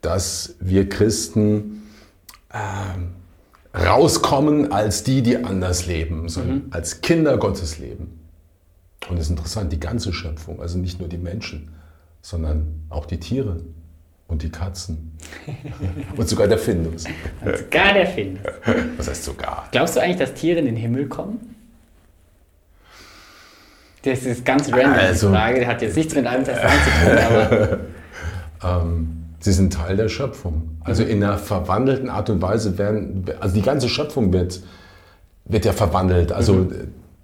dass 0.02 0.54
wir 0.60 0.88
Christen 0.88 1.82
äh, 2.50 3.76
rauskommen 3.76 4.72
als 4.72 5.04
die, 5.04 5.24
die 5.24 5.38
anders 5.38 5.88
leben, 5.88 6.30
sondern 6.30 6.58
mhm. 6.58 6.68
als 6.70 7.02
Kinder 7.02 7.40
Gottes 7.40 7.80
leben. 7.80 8.20
Und 9.10 9.18
es 9.18 9.24
ist 9.24 9.32
interessant, 9.32 9.74
die 9.74 9.80
ganze 9.80 10.14
Schöpfung, 10.14 10.62
also 10.62 10.78
nicht 10.78 11.00
nur 11.00 11.10
die 11.10 11.18
Menschen, 11.18 11.74
sondern 12.22 12.86
auch 12.90 13.08
die 13.08 13.20
Tiere, 13.20 13.62
und 14.28 14.42
die 14.44 14.50
Katzen. 14.50 15.18
und 16.18 16.28
sogar 16.28 16.48
der 16.48 16.58
Findus. 16.58 17.06
Und 17.46 17.58
sogar 17.58 17.94
der 17.94 18.08
Findus. 18.08 18.44
Was 18.98 19.08
heißt 19.10 19.24
sogar? 19.26 19.68
Glaubst 19.72 19.96
du 19.96 20.00
eigentlich, 20.02 20.18
dass 20.18 20.34
Tiere 20.34 20.60
in 20.60 20.66
den 20.66 20.76
Himmel 20.76 21.08
kommen? 21.08 21.56
Das 24.04 24.24
ist 24.24 24.44
ganz 24.44 24.72
random, 24.72 24.92
Also- 24.94 25.28
die 25.30 25.34
Frage. 25.36 25.60
Die 25.62 25.68
hat 25.68 25.82
jetzt 25.82 25.96
nichts 25.96 26.14
mit 26.16 26.28
einem 26.28 26.44
Testament 26.44 26.82
zu 26.84 27.06
tun, 27.10 27.18
aber 27.18 27.78
Ähm, 28.66 29.26
sie 29.42 29.52
sind 29.52 29.74
Teil 29.74 29.98
der 29.98 30.08
Schöpfung. 30.08 30.78
Also 30.86 31.04
in 31.04 31.22
einer 31.22 31.38
verwandelten 31.38 32.10
Art 32.10 32.30
und 32.30 32.42
Weise 32.42 32.78
werden, 32.78 33.26
also 33.42 33.54
die 33.56 33.62
ganze 33.62 33.90
Schöpfung 33.90 34.32
wird, 34.32 34.62
wird 35.44 35.66
ja 35.66 35.74
verwandelt. 35.74 36.32
Also 36.32 36.72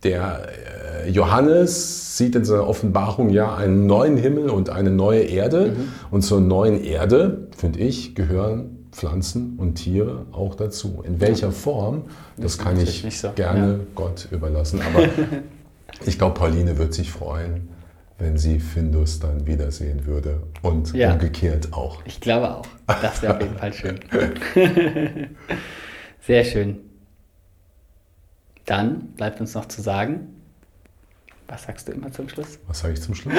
der 0.03 0.49
äh, 0.49 0.78
Johannes 1.07 2.17
sieht 2.17 2.35
in 2.35 2.43
seiner 2.45 2.67
Offenbarung 2.67 3.29
ja 3.29 3.55
einen 3.55 3.85
neuen 3.85 4.17
Himmel 4.17 4.49
und 4.49 4.69
eine 4.69 4.91
neue 4.91 5.21
Erde. 5.21 5.75
Und 6.11 6.21
zur 6.23 6.41
neuen 6.41 6.83
Erde, 6.83 7.47
finde 7.55 7.79
ich, 7.79 8.15
gehören 8.15 8.87
Pflanzen 8.91 9.55
und 9.57 9.75
Tiere 9.75 10.25
auch 10.31 10.55
dazu. 10.55 11.03
In 11.05 11.21
welcher 11.21 11.51
Form, 11.51 12.03
das 12.37 12.57
kann 12.57 12.73
natürlich 12.73 13.05
ich 13.05 13.19
so. 13.19 13.29
gerne 13.35 13.73
Ja. 13.73 13.79
Gott 13.95 14.27
überlassen. 14.31 14.81
Aber 14.81 15.07
ich 16.05 16.17
glaube, 16.17 16.33
Pauline 16.33 16.77
wird 16.77 16.93
sich 16.93 17.11
freuen, 17.11 17.69
wenn 18.17 18.37
sie 18.37 18.59
Findus 18.59 19.19
dann 19.19 19.45
wiedersehen 19.47 20.05
würde. 20.05 20.41
Und 20.61 20.93
Ja. 20.93 21.13
umgekehrt 21.13 21.71
auch. 21.71 22.01
ich 22.05 22.19
glaube 22.19 22.55
auch. 22.55 22.65
Das 23.01 23.21
wäre 23.21 23.35
auf 23.35 23.41
jeden 23.41 23.55
Fall 23.57 23.73
schön. 23.73 23.99
Sehr 26.21 26.43
schön. 26.43 26.77
Dann 28.65 29.13
bleibt 29.15 29.39
uns 29.39 29.53
noch 29.53 29.65
zu 29.67 29.81
sagen, 29.81 30.27
was 31.49 31.63
sagst 31.63 31.87
du 31.87 31.91
immer 31.93 32.11
zum 32.11 32.29
Schluss? 32.29 32.59
Was 32.67 32.79
sage 32.79 32.93
ich 32.93 33.01
zum 33.01 33.15
Schluss? 33.15 33.33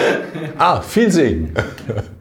ah, 0.58 0.80
viel 0.80 1.10
Segen. 1.10 1.54